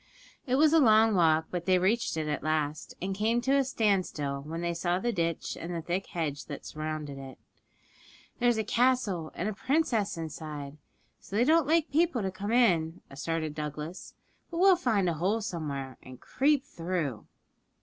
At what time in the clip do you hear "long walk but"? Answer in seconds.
0.79-1.67